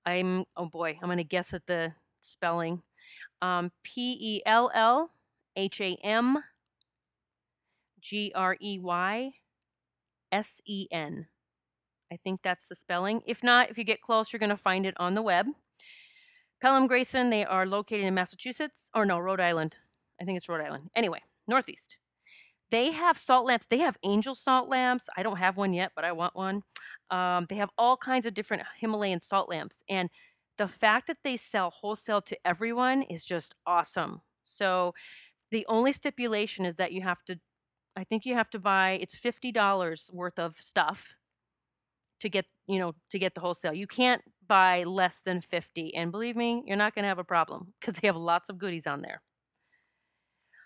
I'm 0.05 0.45
oh 0.57 0.65
boy, 0.65 0.97
I'm 1.01 1.07
going 1.07 1.17
to 1.17 1.23
guess 1.23 1.53
at 1.53 1.67
the 1.67 1.93
spelling. 2.21 2.81
Um, 3.41 3.71
P 3.83 4.17
E 4.19 4.41
L 4.45 4.71
L 4.73 5.11
H 5.55 5.81
A 5.81 5.97
M 6.03 6.43
G 8.01 8.31
R 8.35 8.57
E 8.61 8.79
Y 8.79 9.31
S 10.31 10.61
E 10.65 10.87
N. 10.91 11.27
I 12.11 12.17
think 12.17 12.41
that's 12.43 12.67
the 12.67 12.75
spelling. 12.75 13.21
If 13.25 13.43
not, 13.43 13.71
if 13.71 13.77
you 13.77 13.83
get 13.83 14.01
close, 14.01 14.31
you're 14.31 14.39
going 14.39 14.49
to 14.49 14.57
find 14.57 14.85
it 14.85 14.93
on 14.97 15.15
the 15.15 15.21
web. 15.21 15.47
Pelham 16.63 16.87
Grayson, 16.87 17.29
they 17.29 17.43
are 17.43 17.65
located 17.65 18.05
in 18.05 18.13
Massachusetts, 18.13 18.89
or 18.95 19.05
no, 19.05 19.19
Rhode 19.19 19.41
Island. 19.41 19.75
I 20.21 20.23
think 20.23 20.37
it's 20.37 20.47
Rhode 20.47 20.61
Island. 20.61 20.91
Anyway, 20.95 21.19
Northeast. 21.45 21.97
They 22.71 22.91
have 22.91 23.17
salt 23.17 23.45
lamps. 23.45 23.65
They 23.65 23.79
have 23.79 23.97
angel 24.01 24.33
salt 24.33 24.69
lamps. 24.69 25.09
I 25.17 25.23
don't 25.23 25.39
have 25.39 25.57
one 25.57 25.73
yet, 25.73 25.91
but 25.93 26.05
I 26.05 26.13
want 26.13 26.37
one. 26.37 26.63
Um, 27.11 27.47
they 27.49 27.55
have 27.55 27.69
all 27.77 27.97
kinds 27.97 28.25
of 28.25 28.33
different 28.33 28.63
Himalayan 28.77 29.19
salt 29.19 29.49
lamps. 29.49 29.83
And 29.89 30.09
the 30.57 30.69
fact 30.69 31.07
that 31.07 31.17
they 31.21 31.35
sell 31.35 31.69
wholesale 31.69 32.21
to 32.21 32.37
everyone 32.45 33.01
is 33.01 33.25
just 33.25 33.53
awesome. 33.67 34.21
So 34.45 34.93
the 35.51 35.65
only 35.67 35.91
stipulation 35.91 36.63
is 36.63 36.75
that 36.75 36.93
you 36.93 37.01
have 37.01 37.25
to 37.25 37.41
I 37.97 38.05
think 38.05 38.25
you 38.25 38.35
have 38.35 38.49
to 38.51 38.59
buy 38.59 38.91
it's 39.01 39.19
$50 39.19 40.13
worth 40.13 40.39
of 40.39 40.55
stuff 40.55 41.13
to 42.23 42.29
get, 42.29 42.45
you 42.67 42.79
know, 42.79 42.95
to 43.11 43.19
get 43.19 43.35
the 43.35 43.41
wholesale. 43.41 43.73
You 43.73 43.85
can't 43.85 44.21
buy 44.47 44.83
less 44.83 45.21
than 45.21 45.41
50 45.41 45.93
and 45.93 46.09
believe 46.11 46.37
me, 46.37 46.63
you're 46.65 46.77
not 46.77 46.95
going 46.95 47.03
to 47.03 47.09
have 47.09 47.19
a 47.19 47.23
problem 47.23 47.73
because 47.79 47.95
they 47.95 48.07
have 48.07 48.15
lots 48.15 48.49
of 48.49 48.57
goodies 48.57 48.87
on 48.87 49.01
there. 49.01 49.21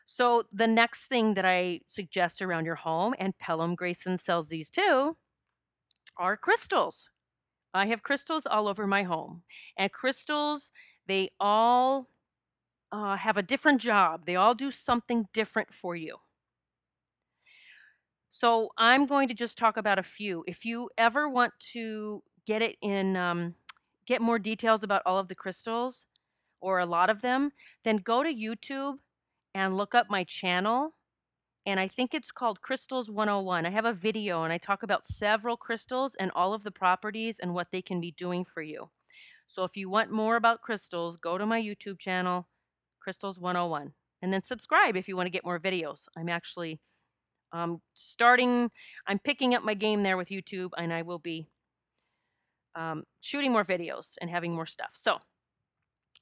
So 0.06 0.44
the 0.54 0.68
next 0.68 1.08
thing 1.08 1.34
that 1.34 1.46
I 1.46 1.82
suggest 1.88 2.42
around 2.42 2.66
your 2.66 2.76
home 2.76 3.16
and 3.20 3.38
Pelham 3.40 3.76
Grayson 3.76 4.18
sells 4.20 4.50
these 4.50 4.70
too 4.70 5.18
are 6.16 6.38
crystals. 6.38 7.10
I 7.74 7.88
have 7.88 8.04
crystals 8.04 8.46
all 8.46 8.68
over 8.68 8.88
my 8.88 9.04
home. 9.04 9.44
And 9.78 9.92
crystals, 9.92 10.72
they 11.08 11.32
all 11.40 12.10
uh, 12.92 13.18
have 13.18 13.38
a 13.38 13.44
different 13.44 13.82
job. 13.82 14.26
They 14.26 14.36
all 14.36 14.56
do 14.56 14.72
something 14.72 15.26
different 15.34 15.74
for 15.74 15.96
you. 15.96 16.18
So 18.39 18.70
I'm 18.77 19.08
going 19.08 19.27
to 19.29 19.34
just 19.34 19.58
talk 19.58 19.77
about 19.77 19.98
a 19.98 20.03
few. 20.03 20.44
If 20.46 20.63
you 20.63 20.91
ever 20.96 21.27
want 21.27 21.53
to 21.72 22.22
get 22.46 22.62
it 22.62 22.75
in, 22.84 23.17
um, 23.17 23.56
get 24.06 24.22
more 24.22 24.38
details 24.38 24.84
about 24.84 25.01
all 25.08 25.17
of 25.17 25.27
the 25.27 25.34
crystals 25.34 26.06
or 26.62 26.77
a 26.77 26.86
lot 26.86 27.10
of 27.10 27.24
them, 27.24 27.50
then 27.84 27.98
go 27.98 28.22
to 28.22 28.32
YouTube 28.32 29.00
and 29.56 29.75
look 29.75 29.96
up 29.96 30.12
my 30.12 30.24
channel. 30.24 30.94
And 31.65 31.79
I 31.79 31.88
think 31.88 32.13
it's 32.13 32.32
called 32.32 32.62
Crystals 32.62 33.10
101. 33.10 33.65
I 33.65 33.72
have 33.72 33.86
a 33.86 33.91
video 33.91 34.44
and 34.44 34.53
I 34.53 34.60
talk 34.60 34.84
about 34.84 35.03
several 35.03 35.58
crystals 35.58 36.13
and 36.13 36.29
all 36.36 36.53
of 36.53 36.62
the 36.62 36.70
properties 36.70 37.39
and 37.39 37.56
what 37.56 37.72
they 37.72 37.82
can 37.82 38.00
be 38.00 38.12
doing 38.12 38.46
for 38.46 38.62
you. 38.62 38.91
So 39.48 39.63
if 39.63 39.75
you 39.75 39.89
want 39.89 40.12
more 40.12 40.36
about 40.36 40.62
crystals, 40.62 41.17
go 41.17 41.39
to 41.39 41.48
my 41.48 41.60
YouTube 41.60 41.98
channel, 41.98 42.48
Crystals 43.00 43.39
101, 43.39 43.94
and 44.22 44.32
then 44.32 44.44
subscribe 44.44 44.96
if 44.96 45.08
you 45.08 45.17
want 45.17 45.25
to 45.25 45.32
get 45.32 45.44
more 45.44 45.60
videos. 45.60 46.08
I'm 46.15 46.29
actually 46.29 46.79
um, 47.51 47.82
starting, 47.94 48.72
I'm 49.08 49.20
picking 49.20 49.56
up 49.56 49.63
my 49.63 49.74
game 49.74 50.04
there 50.04 50.18
with 50.18 50.30
YouTube, 50.30 50.72
and 50.77 50.94
I 50.94 51.01
will 51.01 51.20
be 51.20 51.48
um, 52.75 53.04
shooting 53.22 53.51
more 53.51 53.63
videos 53.63 54.16
and 54.22 54.30
having 54.30 54.54
more 54.54 54.66
stuff. 54.66 54.92
So, 54.94 55.20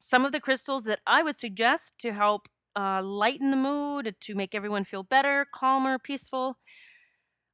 some 0.01 0.25
of 0.25 0.32
the 0.32 0.39
crystals 0.39 0.84
that 0.84 1.00
I 1.08 1.24
would 1.24 1.39
suggest 1.39 1.94
to 2.00 2.13
help 2.13 2.48
uh, 2.75 3.01
lighten 3.01 3.51
the 3.51 3.58
mood, 3.58 4.15
to 4.22 4.36
make 4.36 4.53
everyone 4.53 4.84
feel 4.84 5.03
better, 5.03 5.46
calmer, 5.53 5.98
peaceful. 5.98 6.58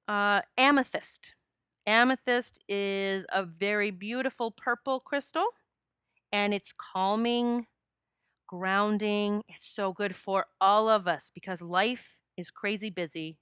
Uh, 0.07 0.41
amethyst. 0.57 1.35
Amethyst 1.87 2.59
is 2.67 3.25
a 3.31 3.43
very 3.43 3.91
beautiful 3.91 4.51
purple 4.51 4.99
crystal 4.99 5.45
and 6.31 6.53
it's 6.53 6.73
calming, 6.73 7.67
grounding. 8.47 9.43
It's 9.47 9.67
so 9.67 9.93
good 9.93 10.15
for 10.15 10.47
all 10.59 10.89
of 10.89 11.07
us 11.07 11.31
because 11.33 11.61
life 11.61 12.19
is 12.37 12.51
crazy 12.51 12.89
busy 12.89 13.37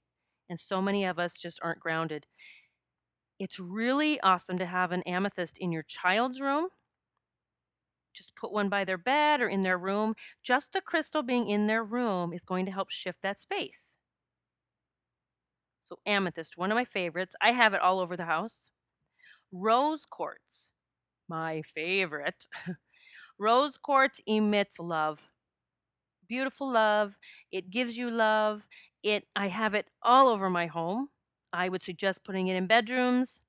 and 0.50 0.60
so 0.60 0.82
many 0.82 1.06
of 1.06 1.18
us 1.18 1.38
just 1.38 1.60
aren't 1.62 1.80
grounded. 1.80 2.26
It's 3.38 3.58
really 3.58 4.20
awesome 4.20 4.58
to 4.58 4.66
have 4.66 4.92
an 4.92 5.02
amethyst 5.04 5.56
in 5.56 5.72
your 5.72 5.84
child's 5.84 6.40
room. 6.42 6.68
Just 8.12 8.36
put 8.36 8.52
one 8.52 8.68
by 8.68 8.84
their 8.84 8.98
bed 8.98 9.40
or 9.40 9.48
in 9.48 9.62
their 9.62 9.78
room. 9.78 10.14
Just 10.42 10.72
the 10.72 10.80
crystal 10.80 11.22
being 11.22 11.48
in 11.48 11.68
their 11.68 11.84
room 11.84 12.32
is 12.34 12.44
going 12.44 12.66
to 12.66 12.72
help 12.72 12.90
shift 12.90 13.22
that 13.22 13.38
space. 13.38 13.96
So, 15.82 16.00
amethyst, 16.04 16.58
one 16.58 16.70
of 16.70 16.76
my 16.76 16.84
favorites. 16.84 17.34
I 17.40 17.52
have 17.52 17.72
it 17.72 17.80
all 17.80 18.00
over 18.00 18.16
the 18.16 18.24
house. 18.26 18.70
Rose 19.52 20.04
quartz, 20.04 20.70
my 21.28 21.62
favorite. 21.62 22.46
Rose 23.38 23.76
quartz 23.76 24.20
emits 24.26 24.78
love. 24.78 25.28
Beautiful 26.28 26.72
love. 26.72 27.16
It 27.50 27.70
gives 27.70 27.96
you 27.96 28.10
love. 28.10 28.68
It 29.02 29.26
I 29.34 29.48
have 29.48 29.74
it 29.74 29.88
all 30.02 30.28
over 30.28 30.50
my 30.50 30.66
home. 30.66 31.08
I 31.52 31.68
would 31.68 31.82
suggest 31.82 32.24
putting 32.24 32.48
it 32.48 32.56
in 32.56 32.66
bedrooms. 32.66 33.40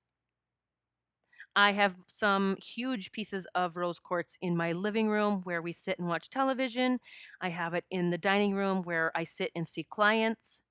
I 1.55 1.73
have 1.73 1.95
some 2.07 2.55
huge 2.57 3.11
pieces 3.11 3.45
of 3.53 3.75
rose 3.75 3.99
quartz 3.99 4.37
in 4.41 4.55
my 4.55 4.71
living 4.71 5.09
room 5.09 5.41
where 5.43 5.61
we 5.61 5.73
sit 5.73 5.99
and 5.99 6.07
watch 6.07 6.29
television. 6.29 6.99
I 7.41 7.49
have 7.49 7.73
it 7.73 7.83
in 7.91 8.09
the 8.09 8.17
dining 8.17 8.53
room 8.55 8.83
where 8.83 9.11
I 9.15 9.25
sit 9.25 9.51
and 9.53 9.67
see 9.67 9.83
clients. 9.83 10.61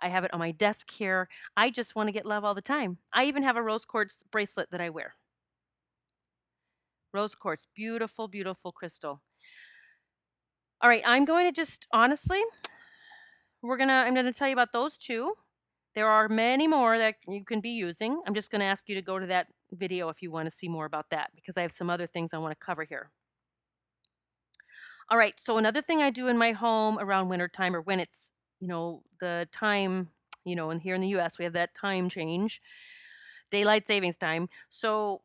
I 0.00 0.08
have 0.08 0.24
it 0.24 0.32
on 0.34 0.40
my 0.40 0.52
desk 0.52 0.90
here. 0.90 1.28
I 1.56 1.70
just 1.70 1.96
want 1.96 2.08
to 2.08 2.12
get 2.12 2.26
love 2.26 2.44
all 2.44 2.54
the 2.54 2.62
time. 2.62 2.98
I 3.12 3.24
even 3.24 3.42
have 3.42 3.56
a 3.56 3.62
rose 3.62 3.86
quartz 3.86 4.22
bracelet 4.30 4.70
that 4.70 4.80
I 4.80 4.90
wear. 4.90 5.14
Rose 7.12 7.34
quartz, 7.34 7.66
beautiful, 7.74 8.28
beautiful 8.28 8.72
crystal. 8.72 9.22
All 10.80 10.88
right, 10.88 11.02
I'm 11.04 11.24
going 11.24 11.46
to 11.46 11.52
just 11.52 11.86
honestly, 11.92 12.40
we're 13.62 13.76
gonna. 13.76 14.04
I'm 14.06 14.14
gonna 14.14 14.32
tell 14.32 14.48
you 14.48 14.54
about 14.54 14.72
those 14.72 14.96
two. 14.96 15.34
There 15.94 16.08
are 16.08 16.28
many 16.28 16.68
more 16.68 16.98
that 16.98 17.16
you 17.26 17.44
can 17.44 17.60
be 17.60 17.70
using. 17.70 18.22
I'm 18.26 18.34
just 18.34 18.50
to 18.60 18.62
ask 18.62 18.88
you 18.88 18.94
to 18.94 19.02
go 19.02 19.18
to 19.18 19.26
that 19.26 19.48
video 19.72 20.08
if 20.10 20.22
you 20.22 20.30
want 20.30 20.46
to 20.46 20.50
see 20.50 20.68
more 20.68 20.84
about 20.84 21.10
that 21.10 21.30
because 21.34 21.56
I 21.56 21.62
have 21.62 21.72
some 21.72 21.90
other 21.90 22.06
things 22.06 22.32
I 22.32 22.38
want 22.38 22.52
to 22.58 22.64
cover 22.64 22.84
here. 22.84 23.10
All 25.10 25.18
right, 25.18 25.40
so 25.40 25.56
another 25.56 25.80
thing 25.80 26.02
I 26.02 26.10
do 26.10 26.28
in 26.28 26.36
my 26.36 26.52
home 26.52 26.98
around 26.98 27.28
wintertime 27.28 27.74
or 27.74 27.80
when 27.80 27.98
it's 27.98 28.32
you 28.60 28.68
know, 28.68 29.02
the 29.20 29.48
time, 29.52 30.08
you 30.44 30.56
know, 30.56 30.70
and 30.70 30.82
here 30.82 30.94
in 30.94 31.00
the 31.00 31.08
US, 31.18 31.38
we 31.38 31.44
have 31.44 31.52
that 31.54 31.74
time 31.74 32.08
change, 32.08 32.60
daylight 33.50 33.86
savings 33.86 34.16
time. 34.16 34.48
So 34.68 35.22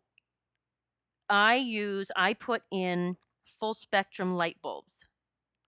I 1.30 1.56
use, 1.56 2.12
I 2.16 2.34
put 2.34 2.63
in 2.72 3.18
full 3.46 3.74
spectrum 3.74 4.36
light 4.36 4.58
bulbs. 4.62 5.06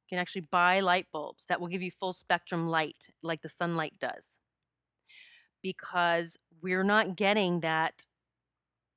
You 0.05 0.15
can 0.15 0.21
actually 0.21 0.45
buy 0.51 0.79
light 0.81 1.07
bulbs 1.11 1.45
that 1.47 1.59
will 1.59 1.67
give 1.67 1.81
you 1.81 1.91
full 1.91 2.13
spectrum 2.13 2.67
light 2.67 3.09
like 3.23 3.41
the 3.41 3.49
sunlight 3.49 3.93
does. 3.99 4.39
Because 5.63 6.37
we're 6.61 6.83
not 6.83 7.15
getting 7.15 7.61
that, 7.61 8.05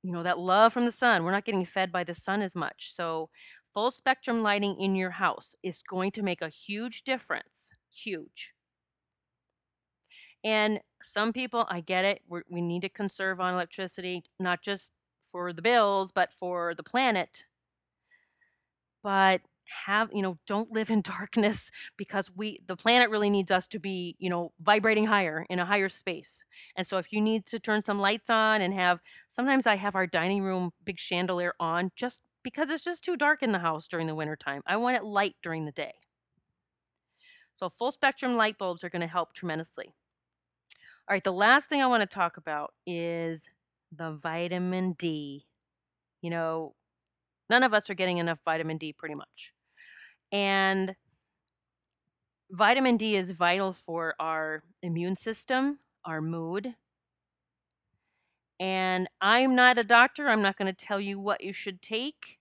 you 0.03 0.11
know, 0.11 0.21
that 0.23 0.37
love 0.37 0.71
from 0.71 0.85
the 0.85 0.91
sun. 0.91 1.23
We're 1.23 1.31
not 1.31 1.45
getting 1.45 1.65
fed 1.65 1.91
by 1.91 2.03
the 2.03 2.13
sun 2.13 2.41
as 2.41 2.55
much. 2.55 2.93
So 2.93 3.29
full 3.73 3.89
spectrum 3.91 4.43
lighting 4.43 4.79
in 4.79 4.95
your 4.95 5.11
house 5.11 5.55
is 5.63 5.81
going 5.81 6.11
to 6.11 6.21
make 6.21 6.41
a 6.41 6.49
huge 6.49 7.03
difference. 7.03 7.71
Huge. 7.91 8.53
And 10.43 10.79
some 11.01 11.33
people, 11.33 11.65
I 11.69 11.81
get 11.81 12.05
it, 12.05 12.21
we're, 12.27 12.43
we 12.49 12.61
need 12.61 12.83
to 12.83 12.89
conserve 12.89 13.39
on 13.39 13.53
electricity, 13.53 14.23
not 14.39 14.61
just 14.61 14.91
for 15.21 15.51
the 15.53 15.61
bills, 15.61 16.11
but 16.11 16.33
for 16.33 16.73
the 16.75 16.83
planet. 16.83 17.45
But 19.03 19.41
have 19.85 20.09
you 20.13 20.21
know 20.21 20.37
don't 20.47 20.71
live 20.71 20.89
in 20.89 21.01
darkness 21.17 21.71
because 21.97 22.31
we 22.35 22.57
the 22.65 22.75
planet 22.75 23.09
really 23.09 23.29
needs 23.29 23.51
us 23.51 23.67
to 23.67 23.79
be 23.79 24.15
you 24.19 24.29
know 24.29 24.51
vibrating 24.59 25.05
higher 25.05 25.45
in 25.49 25.59
a 25.59 25.65
higher 25.65 25.89
space 25.89 26.43
and 26.75 26.85
so 26.85 26.97
if 26.97 27.11
you 27.11 27.21
need 27.21 27.45
to 27.45 27.59
turn 27.59 27.81
some 27.81 27.99
lights 27.99 28.29
on 28.29 28.61
and 28.61 28.73
have 28.73 28.99
sometimes 29.27 29.67
i 29.67 29.75
have 29.75 29.95
our 29.95 30.07
dining 30.07 30.43
room 30.43 30.71
big 30.83 30.99
chandelier 30.99 31.53
on 31.59 31.91
just 31.95 32.21
because 32.43 32.69
it's 32.69 32.83
just 32.83 33.03
too 33.03 33.17
dark 33.17 33.43
in 33.43 33.51
the 33.51 33.59
house 33.59 33.87
during 33.87 34.07
the 34.07 34.15
wintertime 34.15 34.61
i 34.65 34.75
want 34.75 34.95
it 34.95 35.03
light 35.03 35.35
during 35.41 35.65
the 35.65 35.71
day 35.71 35.93
so 37.53 37.69
full 37.69 37.91
spectrum 37.91 38.35
light 38.35 38.57
bulbs 38.57 38.83
are 38.83 38.89
going 38.89 39.01
to 39.01 39.07
help 39.07 39.33
tremendously 39.33 39.93
all 41.09 41.15
right, 41.15 41.23
the 41.23 41.33
last 41.33 41.69
thing 41.69 41.81
I 41.81 41.87
want 41.87 42.01
to 42.01 42.15
talk 42.15 42.37
about 42.37 42.71
is 42.85 43.49
the 43.91 44.11
vitamin 44.11 44.93
D. 44.93 45.47
You 46.21 46.29
know, 46.29 46.75
none 47.49 47.63
of 47.63 47.73
us 47.73 47.89
are 47.89 47.95
getting 47.95 48.19
enough 48.19 48.39
vitamin 48.45 48.77
D 48.77 48.93
pretty 48.93 49.15
much. 49.15 49.51
And 50.31 50.95
vitamin 52.51 52.97
D 52.97 53.15
is 53.15 53.31
vital 53.31 53.73
for 53.73 54.15
our 54.19 54.63
immune 54.81 55.15
system, 55.15 55.79
our 56.05 56.21
mood. 56.21 56.75
And 58.59 59.07
I'm 59.21 59.55
not 59.55 59.77
a 59.77 59.83
doctor. 59.83 60.27
I'm 60.27 60.41
not 60.41 60.57
going 60.57 60.73
to 60.73 60.85
tell 60.85 60.99
you 60.99 61.19
what 61.19 61.43
you 61.43 61.53
should 61.53 61.81
take. 61.81 62.39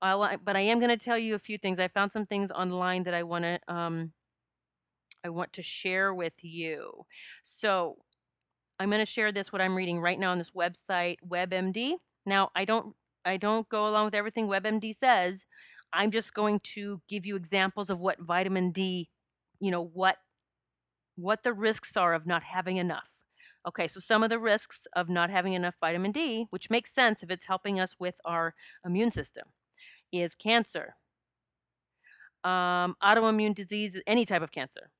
I'll, 0.00 0.36
but 0.42 0.56
I 0.56 0.60
am 0.60 0.78
going 0.78 0.96
to 0.96 1.02
tell 1.02 1.18
you 1.18 1.34
a 1.34 1.38
few 1.38 1.58
things. 1.58 1.78
I 1.78 1.88
found 1.88 2.12
some 2.12 2.26
things 2.26 2.50
online 2.50 3.02
that 3.04 3.14
I 3.14 3.22
want 3.22 3.44
to 3.44 3.58
um, 3.72 4.12
I 5.24 5.28
want 5.28 5.52
to 5.54 5.62
share 5.62 6.14
with 6.14 6.44
you. 6.44 7.04
So 7.42 7.96
I'm 8.78 8.90
going 8.90 9.00
to 9.00 9.06
share 9.10 9.32
this 9.32 9.52
what 9.52 9.60
I'm 9.60 9.74
reading 9.74 10.00
right 10.00 10.18
now 10.18 10.30
on 10.30 10.38
this 10.38 10.52
website 10.52 11.16
WebMD. 11.26 11.94
Now, 12.24 12.50
I 12.54 12.64
don't 12.64 12.94
I 13.24 13.36
don't 13.36 13.68
go 13.68 13.88
along 13.88 14.04
with 14.04 14.14
everything 14.14 14.46
WebMD 14.46 14.94
says. 14.94 15.46
I'm 15.96 16.10
just 16.10 16.34
going 16.34 16.60
to 16.74 17.00
give 17.08 17.24
you 17.24 17.36
examples 17.36 17.88
of 17.88 17.98
what 17.98 18.20
vitamin 18.20 18.70
D, 18.70 19.08
you 19.60 19.70
know, 19.70 19.82
what 19.82 20.18
what 21.16 21.42
the 21.42 21.54
risks 21.54 21.96
are 21.96 22.12
of 22.12 22.26
not 22.26 22.42
having 22.42 22.76
enough. 22.76 23.22
Okay, 23.66 23.88
so 23.88 23.98
some 23.98 24.22
of 24.22 24.28
the 24.28 24.38
risks 24.38 24.86
of 24.94 25.08
not 25.08 25.30
having 25.30 25.54
enough 25.54 25.76
vitamin 25.80 26.12
D, 26.12 26.46
which 26.50 26.68
makes 26.68 26.94
sense 26.94 27.22
if 27.22 27.30
it's 27.30 27.46
helping 27.46 27.80
us 27.80 27.96
with 27.98 28.16
our 28.26 28.54
immune 28.84 29.10
system, 29.10 29.44
is 30.12 30.34
cancer, 30.34 30.94
um, 32.44 32.94
autoimmune 33.02 33.54
disease, 33.54 34.00
any 34.06 34.26
type 34.26 34.42
of 34.42 34.52
cancer, 34.52 34.90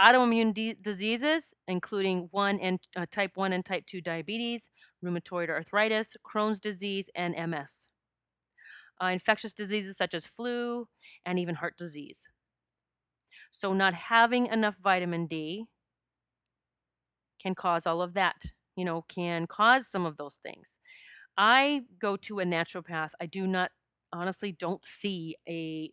autoimmune 0.00 0.80
diseases, 0.80 1.54
including 1.68 2.28
one 2.32 2.58
and 2.58 2.80
uh, 2.96 3.04
type 3.10 3.32
1 3.34 3.52
and 3.52 3.64
type 3.64 3.84
2 3.86 4.00
diabetes, 4.00 4.70
rheumatoid 5.04 5.50
arthritis, 5.50 6.16
Crohn's 6.26 6.58
disease, 6.58 7.10
and 7.14 7.34
MS. 7.50 7.88
Uh, 9.02 9.06
infectious 9.06 9.54
diseases 9.54 9.96
such 9.96 10.14
as 10.14 10.26
flu 10.26 10.86
and 11.24 11.38
even 11.38 11.54
heart 11.54 11.76
disease. 11.76 12.30
So, 13.50 13.72
not 13.72 13.94
having 13.94 14.46
enough 14.46 14.76
vitamin 14.76 15.26
D 15.26 15.66
can 17.40 17.54
cause 17.54 17.86
all 17.86 18.02
of 18.02 18.14
that, 18.14 18.36
you 18.76 18.84
know, 18.84 19.02
can 19.08 19.46
cause 19.46 19.88
some 19.88 20.04
of 20.06 20.16
those 20.16 20.36
things. 20.42 20.78
I 21.36 21.82
go 22.00 22.16
to 22.18 22.40
a 22.40 22.44
naturopath. 22.44 23.10
I 23.20 23.26
do 23.26 23.46
not, 23.46 23.70
honestly, 24.12 24.52
don't 24.52 24.84
see 24.84 25.36
a 25.48 25.90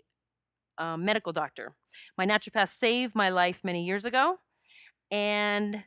um, 0.78 1.06
medical 1.06 1.32
doctor. 1.34 1.76
My 2.18 2.26
naturopath 2.26 2.70
saved 2.70 3.16
my 3.16 3.30
life 3.30 3.64
many 3.64 3.84
years 3.86 4.06
ago, 4.06 4.38
and 5.10 5.84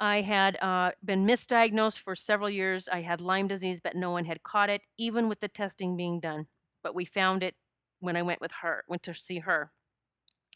I 0.00 0.22
had 0.22 0.56
uh, 0.62 0.92
been 1.04 1.26
misdiagnosed 1.26 1.98
for 1.98 2.14
several 2.14 2.48
years. 2.48 2.88
I 2.88 3.02
had 3.02 3.20
Lyme 3.20 3.48
disease, 3.48 3.80
but 3.84 3.94
no 3.94 4.10
one 4.10 4.24
had 4.24 4.42
caught 4.42 4.70
it, 4.70 4.80
even 4.96 5.28
with 5.28 5.40
the 5.40 5.48
testing 5.48 5.94
being 5.94 6.20
done. 6.20 6.46
But 6.82 6.94
we 6.94 7.04
found 7.04 7.42
it 7.42 7.54
when 8.00 8.16
I 8.16 8.22
went 8.22 8.40
with 8.40 8.52
her, 8.62 8.84
went 8.88 9.02
to 9.02 9.14
see 9.14 9.40
her. 9.40 9.72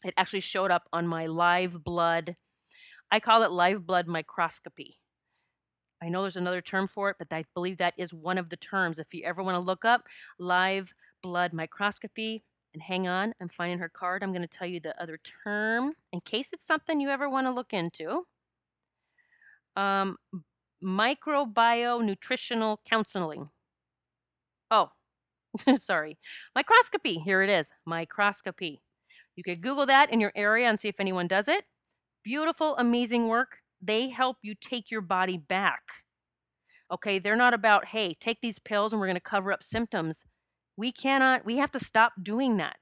It 0.03 0.15
actually 0.17 0.39
showed 0.39 0.71
up 0.71 0.87
on 0.91 1.07
my 1.07 1.27
live 1.27 1.83
blood. 1.83 2.37
I 3.11 3.19
call 3.19 3.43
it 3.43 3.51
live 3.51 3.85
blood 3.85 4.07
microscopy. 4.07 4.97
I 6.01 6.09
know 6.09 6.21
there's 6.21 6.35
another 6.35 6.61
term 6.61 6.87
for 6.87 7.11
it, 7.11 7.17
but 7.19 7.31
I 7.31 7.45
believe 7.53 7.77
that 7.77 7.93
is 7.97 8.13
one 8.13 8.39
of 8.39 8.49
the 8.49 8.57
terms. 8.57 8.97
If 8.97 9.13
you 9.13 9.23
ever 9.25 9.43
want 9.43 9.55
to 9.55 9.59
look 9.59 9.85
up 9.85 10.07
live 10.39 10.93
blood 11.21 11.53
microscopy, 11.53 12.43
and 12.73 12.81
hang 12.81 13.07
on, 13.07 13.33
I'm 13.39 13.47
finding 13.47 13.79
her 13.79 13.89
card. 13.89 14.21
I'm 14.21 14.33
going 14.33 14.41
to 14.41 14.47
tell 14.47 14.67
you 14.67 14.79
the 14.79 15.01
other 15.01 15.17
term 15.43 15.93
in 16.11 16.19
case 16.21 16.51
it's 16.51 16.65
something 16.65 16.99
you 16.99 17.09
ever 17.09 17.29
want 17.29 17.47
to 17.47 17.51
look 17.51 17.71
into. 17.71 18.23
Um, 19.75 20.17
microbiome 20.83 22.05
nutritional 22.05 22.79
counseling. 22.87 23.49
Oh, 24.71 24.89
sorry. 25.77 26.17
Microscopy. 26.53 27.19
Here 27.19 27.41
it 27.41 27.49
is. 27.49 27.71
Microscopy. 27.85 28.81
You 29.35 29.43
could 29.43 29.61
Google 29.61 29.85
that 29.85 30.11
in 30.11 30.21
your 30.21 30.31
area 30.35 30.67
and 30.67 30.79
see 30.79 30.87
if 30.87 30.99
anyone 30.99 31.27
does 31.27 31.47
it. 31.47 31.65
Beautiful, 32.23 32.75
amazing 32.77 33.27
work. 33.27 33.59
They 33.81 34.09
help 34.09 34.37
you 34.41 34.55
take 34.55 34.89
your 34.89 35.01
body 35.01 35.37
back. 35.37 35.81
Okay, 36.91 37.19
they're 37.19 37.35
not 37.35 37.53
about, 37.53 37.87
hey, 37.87 38.15
take 38.19 38.41
these 38.41 38.59
pills 38.59 38.93
and 38.93 38.99
we're 38.99 39.07
going 39.07 39.15
to 39.15 39.21
cover 39.21 39.51
up 39.51 39.63
symptoms. 39.63 40.25
We 40.77 40.91
cannot, 40.91 41.45
we 41.45 41.57
have 41.57 41.71
to 41.71 41.79
stop 41.79 42.13
doing 42.21 42.57
that. 42.57 42.77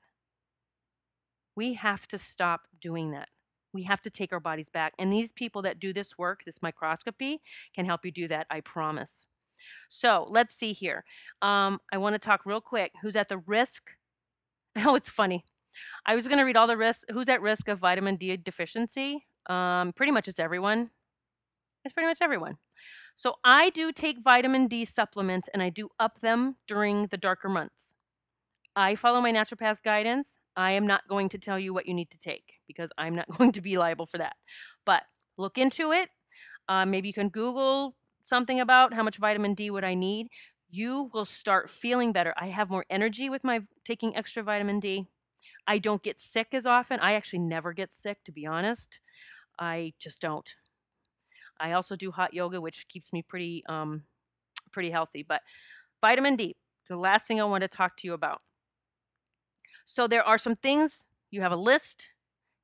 We 1.56 1.74
have 1.76 2.08
to 2.10 2.18
stop 2.18 2.62
doing 2.82 3.12
that. 3.12 3.30
We 3.74 3.84
have 3.84 4.02
to 4.04 4.10
take 4.10 4.32
our 4.32 4.40
bodies 4.40 4.70
back. 4.70 4.94
And 5.00 5.12
these 5.12 5.32
people 5.32 5.62
that 5.64 5.80
do 5.80 5.94
this 5.94 6.18
work, 6.18 6.44
this 6.46 6.62
microscopy, 6.62 7.42
can 7.76 7.86
help 7.86 8.06
you 8.06 8.12
do 8.12 8.28
that, 8.28 8.48
I 8.50 8.62
promise. 8.62 9.26
So 9.90 10.26
let's 10.30 10.54
see 10.54 10.74
here. 10.74 11.04
Um, 11.42 11.80
I 11.92 11.98
want 11.98 12.14
to 12.14 12.20
talk 12.20 12.46
real 12.46 12.62
quick. 12.62 12.92
Who's 13.02 13.16
at 13.16 13.30
the 13.30 13.38
risk? 13.38 13.92
Oh, 14.76 14.96
it's 14.96 15.08
funny. 15.10 15.46
I 16.04 16.16
was 16.16 16.28
going 16.28 16.40
to 16.40 16.44
read 16.44 16.58
all 16.58 16.66
the 16.66 16.76
risks. 16.76 17.06
Who's 17.12 17.30
at 17.30 17.44
risk 17.44 17.68
of 17.68 17.78
vitamin 17.78 18.16
D 18.16 18.36
deficiency? 18.38 19.28
Um, 19.48 19.94
pretty 19.94 20.12
much 20.12 20.28
it's 20.28 20.40
everyone. 20.40 20.90
It's 21.86 21.94
pretty 21.94 22.08
much 22.08 22.18
everyone. 22.22 22.58
So 23.16 23.36
I 23.44 23.70
do 23.70 23.92
take 23.92 24.24
vitamin 24.24 24.68
D 24.68 24.86
supplements 24.86 25.50
and 25.54 25.62
I 25.62 25.70
do 25.70 25.90
up 26.00 26.22
them 26.22 26.56
during 26.68 27.08
the 27.08 27.18
darker 27.18 27.50
months. 27.50 27.94
I 28.76 28.96
follow 28.96 29.22
my 29.22 29.32
naturopath's 29.32 29.80
guidance. 29.80 30.40
I 30.56 30.72
am 30.72 30.86
not 30.86 31.08
going 31.08 31.30
to 31.30 31.38
tell 31.38 31.58
you 31.58 31.74
what 31.74 31.88
you 31.88 31.94
need 31.94 32.12
to 32.12 32.20
take 32.20 32.60
because 32.68 32.92
I'm 32.98 33.16
not 33.16 33.30
going 33.38 33.52
to 33.54 33.62
be 33.62 33.78
liable 33.78 34.06
for 34.06 34.18
that. 34.18 34.36
But 34.86 35.04
look 35.38 35.58
into 35.58 35.92
it. 35.92 36.10
Uh, 36.70 36.86
maybe 36.86 37.08
you 37.08 37.14
can 37.14 37.30
Google 37.30 37.96
something 38.22 38.60
about 38.60 38.94
how 38.94 39.04
much 39.04 39.18
vitamin 39.18 39.54
D 39.54 39.70
would 39.70 39.84
I 39.84 39.96
need. 39.96 40.28
You 40.70 41.10
will 41.14 41.26
start 41.26 41.70
feeling 41.70 42.12
better. 42.12 42.34
I 42.38 42.48
have 42.48 42.70
more 42.70 42.86
energy 42.90 43.30
with 43.30 43.44
my 43.44 43.62
taking 43.84 44.16
extra 44.16 44.44
vitamin 44.44 44.80
D. 44.80 45.08
I 45.68 45.78
don't 45.78 46.04
get 46.04 46.20
sick 46.20 46.48
as 46.54 46.66
often. 46.66 47.00
I 47.00 47.14
actually 47.14 47.40
never 47.40 47.74
get 47.74 47.92
sick, 47.92 48.24
to 48.26 48.32
be 48.32 48.46
honest. 48.46 49.00
I 49.60 49.94
just 50.00 50.22
don't. 50.22 50.50
I 51.60 51.72
also 51.74 51.96
do 51.96 52.12
hot 52.12 52.34
yoga, 52.34 52.60
which 52.60 52.88
keeps 52.88 53.14
me 53.14 53.22
pretty 53.22 53.64
um, 53.70 54.04
pretty 54.72 54.90
healthy. 54.90 55.24
But 55.24 55.42
vitamin 56.02 56.36
D, 56.36 56.56
it's 56.82 56.90
the 56.90 56.98
last 56.98 57.28
thing 57.28 57.40
I 57.40 57.46
want 57.46 57.62
to 57.62 57.68
talk 57.68 57.96
to 57.98 58.08
you 58.08 58.14
about. 58.14 58.42
So 59.86 60.08
there 60.08 60.24
are 60.24 60.38
some 60.38 60.56
things 60.56 61.08
you 61.32 61.42
have 61.42 61.52
a 61.52 61.58
list. 61.58 62.12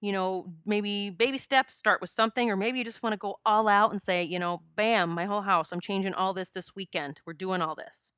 You 0.01 0.13
know, 0.13 0.53
maybe 0.65 1.09
baby 1.09 1.37
steps, 1.37 1.75
start 1.75 1.99
with 1.99 2.09
something, 2.09 2.49
or 2.49 2.55
maybe 2.55 2.77
you 2.77 2.85
just 2.85 3.03
want 3.03 3.13
to 3.13 3.17
go 3.17 3.39
all 3.45 3.67
out 3.67 3.91
and 3.91 4.01
say, 4.01 4.23
you 4.23 4.39
know, 4.39 4.61
bam, 4.75 5.09
my 5.09 5.25
whole 5.25 5.41
house, 5.41 5.73
I'm 5.73 5.81
changing 5.81 6.13
all 6.13 6.33
this 6.33 6.51
this 6.51 6.73
weekend. 6.73 7.19
We're 7.25 7.33
doing 7.33 7.61
all 7.61 7.75
this. 7.75 8.09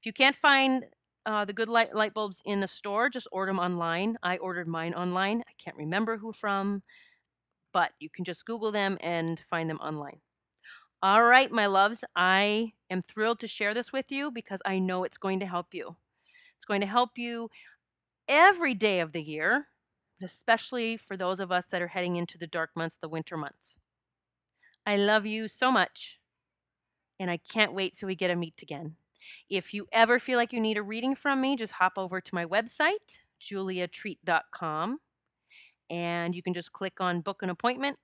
If 0.00 0.06
you 0.06 0.12
can't 0.12 0.36
find 0.36 0.86
uh, 1.26 1.44
the 1.44 1.52
good 1.54 1.68
light, 1.68 1.94
light 1.94 2.14
bulbs 2.14 2.42
in 2.44 2.60
the 2.60 2.68
store, 2.68 3.08
just 3.10 3.28
order 3.32 3.50
them 3.50 3.58
online. 3.58 4.16
I 4.22 4.38
ordered 4.38 4.68
mine 4.68 4.94
online. 4.94 5.42
I 5.48 5.52
can't 5.58 5.76
remember 5.76 6.18
who 6.18 6.32
from 6.32 6.82
but 7.72 7.92
you 8.00 8.08
can 8.10 8.24
just 8.24 8.44
Google 8.46 8.72
them 8.72 8.98
and 9.00 9.40
find 9.40 9.68
them 9.68 9.78
online. 9.78 10.20
All 11.02 11.24
right, 11.24 11.50
my 11.50 11.66
loves, 11.66 12.04
I 12.16 12.72
am 12.90 13.02
thrilled 13.02 13.40
to 13.40 13.46
share 13.48 13.74
this 13.74 13.92
with 13.92 14.12
you 14.12 14.30
because 14.30 14.62
I 14.66 14.78
know 14.78 15.04
it's 15.04 15.18
going 15.18 15.40
to 15.40 15.46
help 15.46 15.74
you. 15.74 15.96
It's 16.56 16.66
going 16.66 16.82
to 16.82 16.86
help 16.86 17.18
you 17.18 17.50
every 18.30 18.74
day 18.74 19.00
of 19.00 19.12
the 19.12 19.22
year, 19.22 19.66
especially 20.22 20.96
for 20.96 21.16
those 21.16 21.40
of 21.40 21.50
us 21.50 21.66
that 21.66 21.82
are 21.82 21.88
heading 21.88 22.16
into 22.16 22.38
the 22.38 22.46
dark 22.46 22.70
months, 22.76 22.96
the 22.96 23.08
winter 23.08 23.36
months. 23.36 23.76
I 24.86 24.96
love 24.96 25.26
you 25.26 25.48
so 25.48 25.70
much, 25.70 26.20
and 27.18 27.30
I 27.30 27.36
can't 27.36 27.74
wait 27.74 27.94
till 27.94 28.06
we 28.06 28.14
get 28.14 28.28
to 28.28 28.36
meet 28.36 28.62
again. 28.62 28.96
If 29.50 29.74
you 29.74 29.86
ever 29.92 30.18
feel 30.18 30.38
like 30.38 30.52
you 30.52 30.60
need 30.60 30.78
a 30.78 30.82
reading 30.82 31.14
from 31.14 31.40
me, 31.40 31.56
just 31.56 31.74
hop 31.74 31.94
over 31.96 32.20
to 32.20 32.34
my 32.34 32.46
website, 32.46 33.18
juliatreat.com 33.40 35.00
and 35.90 36.34
you 36.34 36.42
can 36.42 36.54
just 36.54 36.72
click 36.72 37.00
on 37.00 37.20
book 37.20 37.42
an 37.42 37.50
appointment 37.50 37.98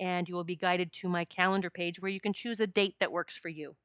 and 0.00 0.28
you 0.28 0.34
will 0.34 0.44
be 0.44 0.56
guided 0.56 0.92
to 0.92 1.08
my 1.08 1.24
calendar 1.24 1.70
page 1.70 2.00
where 2.00 2.10
you 2.10 2.20
can 2.20 2.32
choose 2.32 2.58
a 2.58 2.66
date 2.66 2.96
that 2.98 3.12
works 3.12 3.36
for 3.36 3.48
you. 3.48 3.76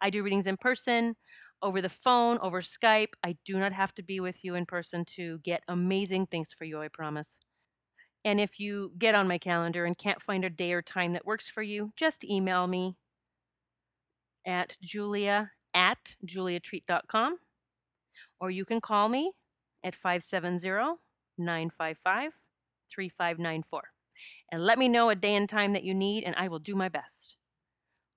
I 0.00 0.10
do 0.10 0.22
readings 0.22 0.46
in 0.46 0.56
person, 0.56 1.16
over 1.62 1.80
the 1.80 1.88
phone, 1.88 2.38
over 2.38 2.60
Skype. 2.60 3.14
I 3.24 3.36
do 3.44 3.58
not 3.58 3.72
have 3.72 3.94
to 3.94 4.02
be 4.02 4.20
with 4.20 4.44
you 4.44 4.54
in 4.54 4.66
person 4.66 5.04
to 5.16 5.38
get 5.38 5.62
amazing 5.68 6.26
things 6.26 6.52
for 6.52 6.64
you, 6.64 6.80
I 6.80 6.88
promise. 6.88 7.38
And 8.24 8.40
if 8.40 8.58
you 8.58 8.92
get 8.98 9.14
on 9.14 9.28
my 9.28 9.38
calendar 9.38 9.84
and 9.84 9.96
can't 9.96 10.20
find 10.20 10.44
a 10.44 10.50
day 10.50 10.72
or 10.72 10.82
time 10.82 11.12
that 11.12 11.26
works 11.26 11.48
for 11.48 11.62
you, 11.62 11.92
just 11.96 12.24
email 12.24 12.66
me 12.66 12.96
at 14.46 14.76
julia 14.80 15.52
at 15.74 16.16
juliatreat.com 16.24 17.38
or 18.40 18.50
you 18.50 18.64
can 18.64 18.80
call 18.80 19.08
me 19.08 19.32
at 19.82 19.94
570 19.94 20.98
955 21.38 22.32
3594. 22.90 23.82
And 24.50 24.64
let 24.64 24.78
me 24.78 24.88
know 24.88 25.10
a 25.10 25.14
day 25.14 25.34
and 25.34 25.48
time 25.48 25.72
that 25.72 25.84
you 25.84 25.94
need, 25.94 26.24
and 26.24 26.34
I 26.36 26.48
will 26.48 26.58
do 26.58 26.74
my 26.74 26.88
best. 26.88 27.36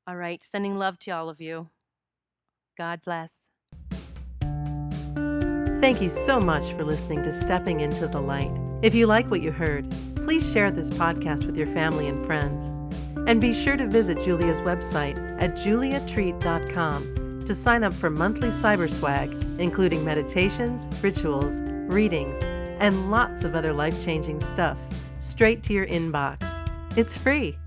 All 0.08 0.16
right, 0.16 0.44
sending 0.44 0.80
love 0.80 0.98
to 1.00 1.12
all 1.12 1.30
of 1.30 1.42
you. 1.42 1.70
God 2.80 3.02
bless. 3.04 3.52
Thank 5.82 6.02
you 6.02 6.10
so 6.10 6.40
much 6.40 6.72
for 6.74 6.86
listening 6.86 7.22
to 7.24 7.32
Stepping 7.32 7.82
into 7.82 8.08
the 8.08 8.22
Light. 8.22 8.58
If 8.82 8.96
you 8.96 9.06
like 9.06 9.30
what 9.30 9.42
you 9.42 9.52
heard, 9.52 9.86
please 10.16 10.50
share 10.50 10.72
this 10.72 10.90
podcast 10.90 11.46
with 11.46 11.58
your 11.58 11.68
family 11.68 12.08
and 12.08 12.26
friends. 12.26 12.70
And 13.28 13.42
be 13.42 13.52
sure 13.52 13.76
to 13.76 13.86
visit 13.86 14.24
Julia's 14.24 14.62
website 14.62 15.18
at 15.42 15.52
juliatreat.com 15.56 17.44
to 17.46 17.54
sign 17.54 17.84
up 17.84 17.94
for 17.94 18.10
monthly 18.10 18.48
cyber 18.50 18.90
swag, 18.90 19.34
including 19.60 20.06
meditations, 20.06 20.88
rituals, 21.04 21.62
readings, 21.62 22.44
and 22.80 23.12
lots 23.12 23.44
of 23.44 23.56
other 23.56 23.74
life 23.74 24.02
changing 24.02 24.40
stuff 24.40 24.80
straight 25.18 25.62
to 25.64 25.74
your 25.74 25.88
inbox. 25.88 26.66
It's 26.98 27.18
free. 27.18 27.58